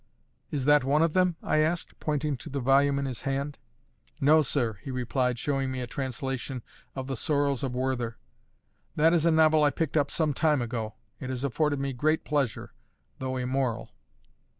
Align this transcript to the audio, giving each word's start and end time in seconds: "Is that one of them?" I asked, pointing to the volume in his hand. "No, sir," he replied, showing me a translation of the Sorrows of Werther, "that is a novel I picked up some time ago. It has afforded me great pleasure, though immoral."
"Is 0.49 0.65
that 0.65 0.83
one 0.83 1.03
of 1.03 1.13
them?" 1.13 1.35
I 1.43 1.57
asked, 1.59 1.99
pointing 1.99 2.35
to 2.37 2.49
the 2.49 2.59
volume 2.59 2.97
in 2.97 3.05
his 3.05 3.21
hand. 3.21 3.59
"No, 4.19 4.41
sir," 4.41 4.79
he 4.81 4.89
replied, 4.89 5.37
showing 5.37 5.69
me 5.71 5.79
a 5.79 5.85
translation 5.85 6.63
of 6.95 7.05
the 7.05 7.15
Sorrows 7.15 7.61
of 7.61 7.75
Werther, 7.75 8.17
"that 8.95 9.13
is 9.13 9.27
a 9.27 9.31
novel 9.31 9.63
I 9.63 9.69
picked 9.69 9.97
up 9.97 10.09
some 10.09 10.33
time 10.33 10.59
ago. 10.59 10.95
It 11.19 11.29
has 11.29 11.43
afforded 11.43 11.79
me 11.79 11.93
great 11.93 12.23
pleasure, 12.25 12.73
though 13.19 13.37
immoral." 13.37 13.91